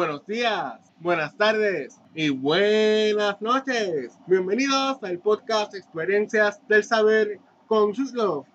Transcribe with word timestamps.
buenos 0.00 0.26
días, 0.26 0.80
buenas 0.98 1.36
tardes 1.36 2.00
y 2.14 2.30
buenas 2.30 3.38
noches. 3.42 4.18
Bienvenidos 4.26 4.96
al 5.02 5.18
podcast 5.18 5.74
Experiencias 5.74 6.66
del 6.68 6.84
Saber 6.84 7.38
con 7.66 7.92
Love. 8.14 8.46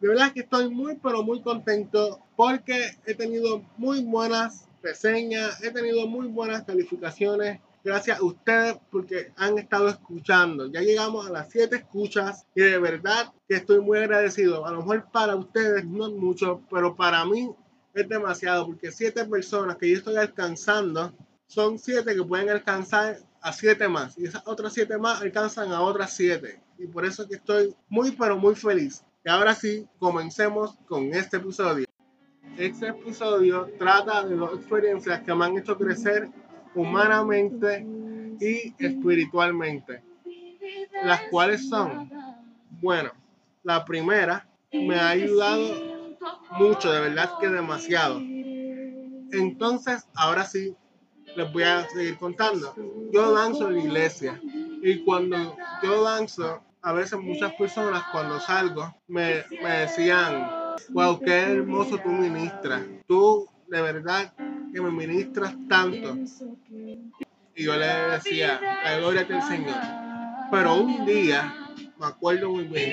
De 0.00 0.08
verdad 0.08 0.32
que 0.32 0.40
estoy 0.40 0.70
muy 0.70 0.96
pero 0.96 1.22
muy 1.22 1.42
contento 1.42 2.20
porque 2.34 2.96
he 3.04 3.14
tenido 3.14 3.62
muy 3.76 4.04
buenas 4.04 4.70
reseñas, 4.82 5.62
he 5.62 5.70
tenido 5.70 6.06
muy 6.06 6.28
buenas 6.28 6.62
calificaciones. 6.62 7.60
Gracias 7.84 8.18
a 8.18 8.24
ustedes 8.24 8.78
porque 8.90 9.32
han 9.36 9.58
estado 9.58 9.90
escuchando. 9.90 10.72
Ya 10.72 10.80
llegamos 10.80 11.26
a 11.26 11.30
las 11.30 11.50
7 11.50 11.76
escuchas 11.76 12.46
y 12.54 12.62
de 12.62 12.78
verdad 12.78 13.34
que 13.46 13.56
estoy 13.56 13.82
muy 13.82 13.98
agradecido. 13.98 14.64
A 14.64 14.70
lo 14.70 14.78
mejor 14.78 15.06
para 15.12 15.36
ustedes 15.36 15.84
no 15.84 16.06
es 16.06 16.14
mucho, 16.14 16.62
pero 16.70 16.96
para 16.96 17.22
mí 17.26 17.54
es 18.00 18.08
demasiado 18.08 18.66
porque 18.66 18.92
siete 18.92 19.24
personas 19.24 19.76
que 19.76 19.90
yo 19.90 19.96
estoy 19.96 20.16
alcanzando 20.16 21.12
son 21.46 21.78
siete 21.78 22.14
que 22.14 22.22
pueden 22.22 22.50
alcanzar 22.50 23.18
a 23.40 23.52
siete 23.52 23.88
más. 23.88 24.18
Y 24.18 24.26
esas 24.26 24.42
otras 24.46 24.74
siete 24.74 24.98
más 24.98 25.22
alcanzan 25.22 25.72
a 25.72 25.80
otras 25.80 26.12
siete. 26.12 26.60
Y 26.78 26.86
por 26.86 27.06
eso 27.06 27.26
que 27.26 27.36
estoy 27.36 27.74
muy 27.88 28.12
pero 28.12 28.36
muy 28.36 28.54
feliz. 28.54 29.02
Y 29.24 29.30
ahora 29.30 29.54
sí 29.54 29.88
comencemos 29.98 30.76
con 30.86 31.14
este 31.14 31.38
episodio. 31.38 31.86
Este 32.58 32.88
episodio 32.88 33.70
trata 33.78 34.24
de 34.24 34.36
las 34.36 34.52
experiencias 34.52 35.22
que 35.22 35.34
me 35.34 35.44
han 35.46 35.56
hecho 35.56 35.76
crecer 35.78 36.28
humanamente 36.74 37.86
y 38.40 38.74
espiritualmente 38.78 40.02
las 41.04 41.22
cuales 41.30 41.68
son 41.68 42.10
bueno 42.80 43.10
la 43.62 43.84
primera 43.84 44.46
me 44.72 44.96
ha 44.96 45.10
ayudado 45.10 45.95
mucho, 46.52 46.92
de 46.92 47.00
verdad 47.00 47.30
que 47.40 47.48
demasiado. 47.48 48.20
Entonces, 49.32 50.06
ahora 50.14 50.44
sí, 50.44 50.74
les 51.36 51.52
voy 51.52 51.62
a 51.64 51.88
seguir 51.88 52.16
contando. 52.16 52.74
Yo 53.12 53.32
danzo 53.32 53.68
en 53.68 53.74
la 53.74 53.80
iglesia 53.80 54.40
y 54.82 55.04
cuando 55.04 55.56
yo 55.82 56.02
danzo, 56.02 56.62
a 56.82 56.92
veces 56.92 57.18
muchas 57.20 57.52
personas 57.54 58.04
cuando 58.12 58.38
salgo 58.40 58.94
me, 59.08 59.44
me 59.62 59.70
decían, 59.80 60.48
wow, 60.90 61.20
qué 61.20 61.32
hermoso 61.32 61.98
tú 61.98 62.08
ministras. 62.08 62.82
Tú 63.06 63.48
de 63.68 63.82
verdad 63.82 64.32
que 64.72 64.80
me 64.80 64.90
ministras 64.90 65.54
tanto. 65.68 66.16
Y 67.54 67.64
yo 67.64 67.74
le 67.76 67.86
decía, 67.86 68.60
la 68.84 68.98
gloria 68.98 69.24
del 69.24 69.42
Señor. 69.42 69.74
Pero 70.50 70.74
un 70.76 71.04
día, 71.06 71.52
me 71.98 72.06
acuerdo 72.06 72.50
muy 72.50 72.64
bien, 72.64 72.92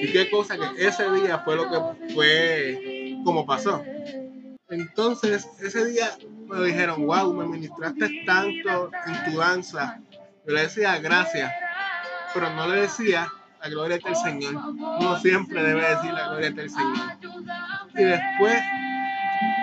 y 0.00 0.12
qué 0.12 0.30
cosa 0.30 0.56
que 0.56 0.86
ese 0.86 1.10
día 1.12 1.38
fue 1.40 1.56
lo 1.56 1.70
que 1.70 2.12
fue 2.14 3.16
como 3.24 3.44
pasó. 3.46 3.82
Entonces, 4.68 5.46
ese 5.60 5.84
día 5.86 6.10
me 6.46 6.64
dijeron, 6.64 7.06
wow, 7.06 7.32
me 7.34 7.46
ministraste 7.46 8.22
tanto 8.24 8.90
en 9.06 9.24
tu 9.24 9.38
danza. 9.38 10.00
Yo 10.46 10.54
le 10.54 10.62
decía 10.62 10.98
gracias, 10.98 11.52
pero 12.32 12.50
no 12.50 12.68
le 12.68 12.82
decía 12.82 13.30
la 13.60 13.68
gloria 13.68 13.98
del 13.98 14.16
Señor. 14.16 14.54
Uno 14.54 15.18
siempre 15.18 15.62
debe 15.62 15.88
decir 15.88 16.12
la 16.12 16.28
gloria 16.28 16.50
del 16.50 16.70
Señor. 16.70 17.18
Y 17.94 18.04
después 18.04 18.62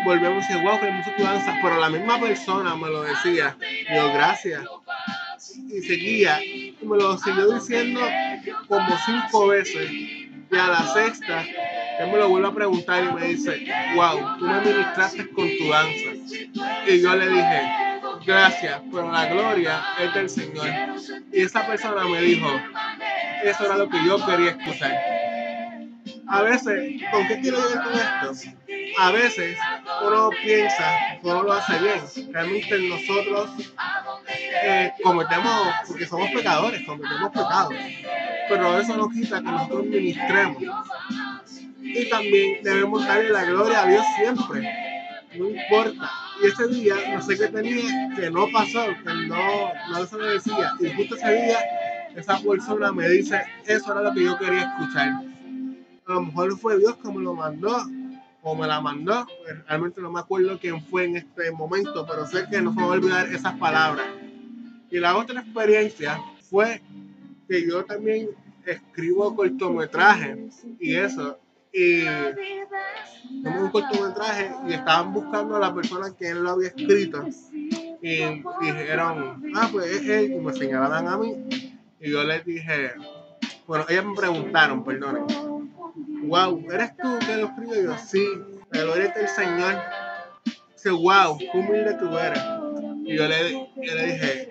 volvemos 0.06 0.48
decir, 0.48 0.62
wow, 0.64 0.80
que 0.80 0.88
hermoso 0.88 1.12
tu 1.18 1.24
danza, 1.24 1.58
pero 1.62 1.80
la 1.80 1.90
misma 1.90 2.20
persona 2.20 2.76
me 2.76 2.90
lo 2.90 3.04
decía. 3.04 3.58
Yo, 3.94 4.14
gracias. 4.14 4.64
Y 5.70 5.82
seguía, 5.82 6.44
y 6.44 6.78
me 6.82 6.98
lo 6.98 7.18
siguió 7.18 7.52
diciendo 7.52 8.02
como 8.68 8.90
cinco 9.06 9.48
veces. 9.48 9.90
Y 10.58 10.60
a 10.60 10.70
la 10.70 10.88
sexta, 10.88 11.46
él 12.00 12.08
me 12.12 12.18
lo 12.18 12.30
vuelve 12.30 12.48
a 12.48 12.52
preguntar 12.52 13.04
y 13.04 13.14
me 13.14 13.28
dice, 13.28 13.68
wow, 13.94 14.40
tú 14.40 14.46
me 14.48 14.60
ministraste 14.62 15.30
con 15.30 15.48
tu 15.56 15.70
danza. 15.70 16.10
Y 16.88 17.00
yo 17.00 17.16
le 17.16 17.30
dije, 17.30 17.62
gracias, 18.26 18.82
pero 18.92 19.12
la 19.12 19.28
gloria 19.28 19.86
es 20.00 20.14
del 20.16 20.28
Señor. 20.28 20.68
Y 21.32 21.42
esa 21.42 21.68
persona 21.68 22.06
me 22.06 22.22
dijo, 22.22 22.48
eso 23.44 23.66
era 23.66 23.78
lo 23.78 23.88
que 23.88 24.04
yo 24.04 24.26
quería 24.26 24.50
escuchar. 24.50 25.00
A 26.28 26.42
veces, 26.42 27.04
¿con 27.12 27.28
qué 27.28 27.40
quiero 27.40 27.60
llegar 27.60 27.84
con 27.84 27.94
esto? 27.94 28.50
A 28.98 29.12
veces 29.12 29.60
uno 30.08 30.32
piensa 30.44 31.20
que 31.22 31.28
uno 31.28 31.44
lo 31.44 31.54
hace 31.54 31.78
bien. 31.78 32.34
Realmente 32.34 32.80
nosotros 32.80 33.52
eh, 34.64 34.92
cometemos, 35.04 35.68
porque 35.88 36.08
somos 36.08 36.32
pecadores, 36.32 36.84
cometemos 36.84 37.30
pecados 37.30 37.76
pero 38.50 38.80
eso 38.80 38.98
no 38.98 39.10
quita 39.10 39.42
que 39.42 39.52
nosotros 39.52 39.86
ministremos. 39.86 40.64
Y 41.82 42.10
también 42.10 42.64
debemos 42.64 43.06
darle 43.06 43.30
la 43.30 43.46
gloria 43.46 43.84
a 43.84 43.88
Dios 43.88 44.06
siempre, 44.18 44.70
no 45.38 45.50
importa. 45.50 46.12
Y 46.42 46.48
ese 46.48 46.68
día, 46.68 46.96
no 47.14 47.22
sé 47.22 47.38
qué 47.38 47.48
tenía, 47.48 48.10
que 48.16 48.30
no 48.30 48.48
pasó, 48.52 48.86
que 49.04 49.28
no, 49.28 49.72
no 49.92 50.06
se 50.06 50.18
me 50.18 50.28
decía. 50.28 50.74
Y 50.80 50.90
justo 50.94 51.16
ese 51.16 51.46
día, 51.46 51.60
esa 52.16 52.40
persona 52.40 52.92
me 52.92 53.08
dice, 53.10 53.42
eso 53.66 53.92
era 53.92 54.02
lo 54.02 54.14
que 54.14 54.24
yo 54.24 54.38
quería 54.38 54.64
escuchar. 54.64 55.10
A 56.08 56.14
lo 56.14 56.22
mejor 56.22 56.58
fue 56.58 56.78
Dios 56.78 56.98
que 56.98 57.10
me 57.10 57.22
lo 57.22 57.34
mandó, 57.34 57.86
o 58.42 58.56
me 58.56 58.68
la 58.68 58.80
mandó. 58.80 59.28
Realmente 59.68 60.02
no 60.02 60.12
me 60.12 60.20
acuerdo 60.20 60.58
quién 60.60 60.82
fue 60.82 61.06
en 61.06 61.18
este 61.18 61.52
momento, 61.52 62.06
pero 62.08 62.26
sé 62.26 62.48
que 62.50 62.62
no 62.62 62.74
se 62.74 62.82
olvidar 62.82 63.28
esas 63.28 63.58
palabras. 63.58 64.08
Y 64.90 65.00
la 65.00 65.18
otra 65.18 65.42
experiencia 65.42 66.20
fue 66.50 66.82
que 67.48 67.68
yo 67.68 67.86
también 67.86 68.30
escribo 68.66 69.36
cortometrajes 69.36 70.66
y 70.80 70.96
eso. 70.96 71.40
Y 71.72 72.04
tomé 73.44 73.62
un 73.62 73.70
cortometraje 73.70 74.52
y 74.68 74.74
estaban 74.74 75.14
buscando 75.14 75.56
a 75.56 75.60
la 75.60 75.74
persona 75.74 76.14
que 76.18 76.30
él 76.30 76.44
lo 76.44 76.52
había 76.52 76.70
escrito. 76.70 77.26
Y 78.02 78.44
dijeron, 78.62 79.44
ah, 79.56 79.70
pues 79.72 79.88
es 79.88 80.08
él. 80.08 80.34
Y 80.34 80.40
me 80.40 80.54
señalaban 80.54 81.08
a 81.08 81.18
mí. 81.18 81.78
Y 82.00 82.12
yo 82.12 82.24
les 82.24 82.46
dije, 82.46 82.92
bueno, 83.66 83.86
ellas 83.90 84.06
me 84.06 84.16
preguntaron, 84.16 84.84
perdonen, 84.84 85.26
wow, 86.24 86.64
¿eres 86.72 86.96
tú 86.98 87.20
que 87.26 87.38
lo 87.38 87.48
escribe? 87.48 87.82
Y 87.82 87.84
yo, 87.84 87.98
sí, 87.98 88.26
la 88.72 88.82
gloria 88.82 89.14
del 89.14 89.28
Señor. 89.28 89.76
Dice, 90.74 90.92
wow, 90.92 91.38
qué 91.38 91.50
humilde 91.54 91.96
tú 92.00 92.18
eres. 92.18 92.42
Y 93.04 93.16
yo 93.16 93.28
le, 93.28 93.52
yo 93.52 93.96
le 93.96 94.06
dije, 94.06 94.50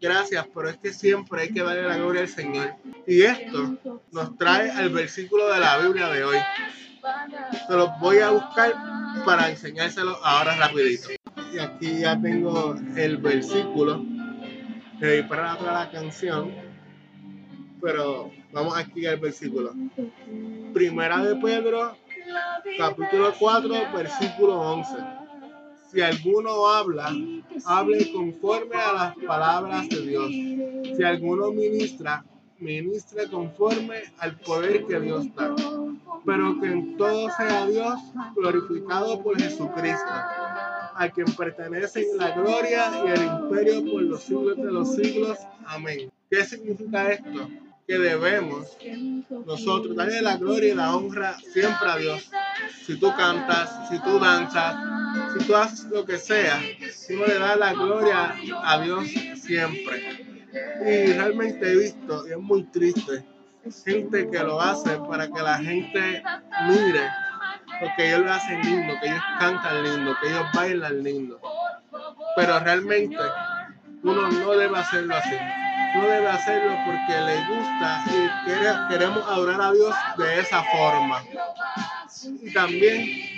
gracias, 0.00 0.46
pero 0.54 0.68
es 0.68 0.76
que 0.78 0.92
siempre 0.92 1.42
hay 1.42 1.52
que 1.52 1.62
darle 1.62 1.82
la 1.82 1.96
gloria 1.96 2.22
al 2.22 2.28
Señor. 2.28 2.74
Y 3.06 3.22
esto 3.22 3.78
nos 4.12 4.36
trae 4.36 4.70
al 4.70 4.90
versículo 4.90 5.52
de 5.52 5.60
la 5.60 5.78
Biblia 5.78 6.08
de 6.08 6.24
hoy. 6.24 6.38
Se 7.66 7.74
los 7.74 7.88
voy 8.00 8.18
a 8.18 8.30
buscar 8.30 8.74
para 9.24 9.50
enseñárselo 9.50 10.16
ahora 10.24 10.56
rapidito. 10.56 11.08
Y 11.52 11.58
aquí 11.58 12.00
ya 12.00 12.20
tengo 12.20 12.74
el 12.96 13.16
versículo. 13.18 14.04
que 14.98 15.24
para 15.24 15.54
la 15.60 15.90
canción. 15.90 16.54
Pero 17.80 18.30
vamos 18.52 18.76
aquí 18.76 19.06
al 19.06 19.18
versículo. 19.18 19.72
Primera 20.74 21.24
de 21.24 21.36
Pedro, 21.36 21.96
capítulo 22.78 23.34
4, 23.38 23.74
versículo 23.94 24.60
11 24.60 25.19
si 25.90 26.00
alguno 26.00 26.66
habla, 26.68 27.12
hable 27.64 28.12
conforme 28.12 28.76
a 28.76 28.92
las 28.92 29.16
palabras 29.26 29.88
de 29.88 30.00
Dios. 30.02 30.28
Si 30.96 31.02
alguno 31.02 31.50
ministra, 31.50 32.24
ministre 32.58 33.28
conforme 33.28 34.02
al 34.18 34.36
poder 34.38 34.86
que 34.86 35.00
Dios 35.00 35.34
da. 35.34 35.54
Pero 36.24 36.60
que 36.60 36.66
en 36.66 36.96
todo 36.96 37.28
sea 37.30 37.66
Dios 37.66 37.98
glorificado 38.36 39.22
por 39.22 39.40
Jesucristo, 39.40 40.10
a 40.94 41.08
quien 41.12 41.26
pertenecen 41.34 42.04
la 42.18 42.30
gloria 42.32 42.90
y 43.04 43.08
el 43.08 43.24
imperio 43.24 43.90
por 43.90 44.02
los 44.02 44.20
siglos 44.22 44.56
de 44.56 44.70
los 44.70 44.94
siglos. 44.94 45.38
Amén. 45.66 46.10
¿Qué 46.30 46.44
significa 46.44 47.10
esto? 47.10 47.48
Que 47.86 47.98
debemos 47.98 48.76
nosotros 49.46 49.96
darle 49.96 50.22
la 50.22 50.36
gloria 50.36 50.72
y 50.72 50.76
la 50.76 50.94
honra 50.94 51.36
siempre 51.38 51.90
a 51.90 51.96
Dios. 51.96 52.30
Si 52.84 53.00
tú 53.00 53.12
cantas, 53.16 53.88
si 53.88 53.98
tú 54.00 54.20
danzas, 54.20 54.76
si 55.32 55.46
tú 55.46 55.56
haces 55.56 55.84
lo 55.86 56.04
que 56.04 56.18
sea, 56.18 56.60
uno 57.10 57.26
le 57.26 57.38
da 57.38 57.56
la 57.56 57.72
gloria 57.72 58.34
a 58.64 58.80
Dios 58.80 59.06
siempre. 59.42 60.26
Y 60.80 61.12
realmente 61.12 61.72
he 61.72 61.76
visto, 61.76 62.26
y 62.26 62.32
es 62.32 62.38
muy 62.38 62.64
triste, 62.64 63.24
gente 63.84 64.28
que 64.28 64.38
lo 64.38 64.60
hace 64.60 64.98
para 65.08 65.28
que 65.28 65.42
la 65.42 65.58
gente 65.58 66.22
mire 66.66 67.08
porque 67.80 68.08
ellos 68.08 68.20
lo 68.20 68.32
hacen 68.32 68.60
lindo, 68.62 68.94
que 69.00 69.08
ellos 69.08 69.22
cantan 69.38 69.82
lindo, 69.82 70.16
que 70.20 70.28
ellos 70.28 70.46
bailan 70.52 71.02
lindo. 71.02 71.40
Pero 72.36 72.60
realmente 72.60 73.18
uno 74.02 74.30
no 74.30 74.50
debe 74.52 74.78
hacerlo 74.78 75.16
así. 75.16 75.36
No 75.94 76.02
debe 76.02 76.28
hacerlo 76.28 76.76
porque 76.84 77.20
le 77.20 77.36
gusta 77.46 78.04
y 78.06 78.88
queremos 78.92 79.26
adorar 79.26 79.60
a 79.60 79.72
Dios 79.72 79.94
de 80.18 80.40
esa 80.40 80.62
forma. 80.62 81.22
Y 82.42 82.52
también 82.52 83.29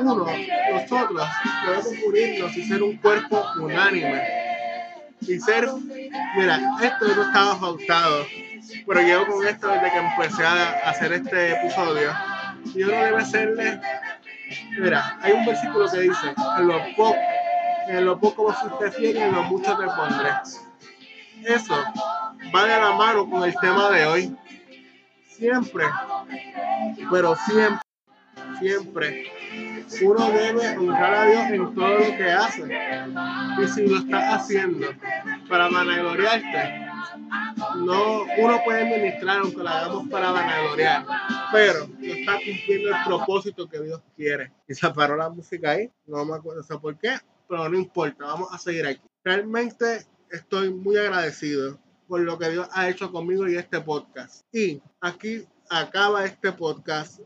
uno, 0.00 0.26
nosotros 0.72 1.28
debemos 1.64 1.86
unirnos 2.06 2.56
y 2.56 2.62
ser 2.64 2.82
un 2.82 2.96
cuerpo 2.96 3.44
unánime. 3.60 4.22
Y 5.20 5.38
ser, 5.40 5.68
mira, 6.36 6.60
esto 6.82 7.14
no 7.14 7.22
estaba 7.22 7.58
pautado, 7.58 8.26
pero 8.86 9.00
llevo 9.00 9.26
con 9.26 9.46
esto 9.46 9.68
desde 9.68 9.90
que 9.90 9.98
empecé 9.98 10.44
a 10.44 10.90
hacer 10.90 11.12
este 11.12 11.52
episodio. 11.52 12.12
Y 12.74 12.82
uno 12.82 12.96
debe 12.96 13.24
serle, 13.24 13.80
mira, 14.78 15.18
hay 15.22 15.32
un 15.32 15.46
versículo 15.46 15.90
que 15.90 16.00
dice, 16.00 16.34
en 16.58 16.66
lo 16.66 16.78
poco, 16.96 17.16
En 17.88 18.04
lo 18.04 18.18
poco 18.18 18.46
usted 18.46 18.92
fiel 18.92 19.16
y 19.16 19.20
en 19.20 19.32
lo 19.32 19.44
mucho 19.44 19.76
te 19.76 19.86
pondré. 19.86 20.30
Eso 21.44 21.76
va 22.54 22.64
de 22.64 22.80
la 22.80 22.92
mano 22.92 23.28
con 23.30 23.44
el 23.44 23.54
tema 23.60 23.90
de 23.90 24.06
hoy. 24.06 24.36
Siempre, 25.28 25.84
pero 27.10 27.36
siempre, 27.36 27.85
siempre, 28.58 29.32
uno 30.02 30.30
debe 30.30 30.76
honrar 30.76 31.14
a 31.14 31.24
Dios 31.26 31.44
en 31.50 31.74
todo 31.74 31.98
lo 31.98 32.16
que 32.16 32.30
hace. 32.30 32.62
Y 33.62 33.68
si 33.68 33.86
lo 33.86 33.98
estás 33.98 34.34
haciendo 34.34 34.88
para 35.48 35.68
vanagloriarte, 35.68 36.86
no, 37.76 38.22
uno 38.38 38.60
puede 38.64 38.84
ministrar 38.84 39.38
aunque 39.38 39.62
lo 39.62 39.68
hagamos 39.68 40.08
para 40.08 40.30
vanagloriar, 40.30 41.06
pero 41.52 41.86
no 41.86 42.06
está 42.06 42.32
cumpliendo 42.34 42.88
el 42.88 43.04
propósito 43.04 43.68
que 43.68 43.80
Dios 43.80 44.02
quiere. 44.16 44.52
Y 44.68 44.74
se 44.74 44.90
paró 44.90 45.16
la 45.16 45.30
música 45.30 45.70
ahí, 45.70 45.90
no 46.06 46.24
me 46.24 46.34
acuerdo 46.34 46.80
por 46.80 46.98
qué, 46.98 47.16
pero 47.48 47.68
no 47.68 47.78
importa, 47.78 48.24
vamos 48.24 48.48
a 48.52 48.58
seguir 48.58 48.86
aquí. 48.86 49.02
Realmente 49.24 50.06
estoy 50.30 50.72
muy 50.72 50.96
agradecido 50.96 51.78
por 52.06 52.20
lo 52.20 52.38
que 52.38 52.50
Dios 52.50 52.68
ha 52.72 52.88
hecho 52.88 53.10
conmigo 53.10 53.48
y 53.48 53.56
este 53.56 53.80
podcast. 53.80 54.44
Y 54.52 54.80
aquí 55.00 55.44
acaba 55.70 56.24
este 56.24 56.52
podcast, 56.52 57.20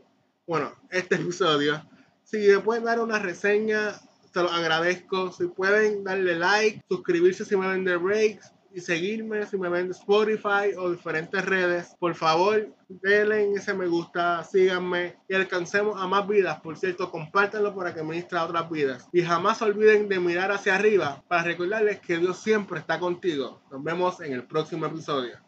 bueno, 0.51 0.75
este 0.89 1.15
episodio. 1.21 1.81
Si 2.25 2.37
me 2.37 2.59
pueden 2.59 2.83
dar 2.83 2.99
una 2.99 3.19
reseña, 3.19 3.93
se 4.33 4.43
lo 4.43 4.49
agradezco. 4.49 5.31
Si 5.31 5.47
pueden 5.47 6.03
darle 6.03 6.35
like, 6.35 6.81
suscribirse 6.89 7.45
si 7.45 7.55
me 7.55 7.69
ven 7.69 7.85
de 7.85 7.95
breaks 7.95 8.51
y 8.73 8.81
seguirme 8.81 9.45
si 9.45 9.57
me 9.57 9.69
ven 9.69 9.87
de 9.87 9.93
Spotify 9.93 10.75
o 10.77 10.91
diferentes 10.91 11.45
redes. 11.45 11.95
Por 11.99 12.15
favor, 12.15 12.67
denle 12.89 13.53
ese 13.53 13.73
me 13.73 13.87
gusta, 13.87 14.43
síganme 14.43 15.15
y 15.29 15.35
alcancemos 15.35 16.01
a 16.01 16.05
más 16.05 16.27
vidas. 16.27 16.59
Por 16.59 16.77
cierto, 16.77 17.09
compártanlo 17.09 17.73
para 17.73 17.93
que 17.93 18.03
ministre 18.03 18.37
a 18.37 18.43
otras 18.43 18.69
vidas. 18.69 19.07
Y 19.13 19.21
jamás 19.21 19.61
olviden 19.61 20.09
de 20.09 20.19
mirar 20.19 20.51
hacia 20.51 20.75
arriba 20.75 21.23
para 21.29 21.43
recordarles 21.43 22.01
que 22.01 22.17
Dios 22.17 22.37
siempre 22.41 22.79
está 22.79 22.99
contigo. 22.99 23.61
Nos 23.71 23.81
vemos 23.81 24.19
en 24.19 24.33
el 24.33 24.43
próximo 24.43 24.85
episodio. 24.85 25.39